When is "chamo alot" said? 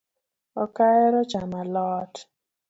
1.31-2.13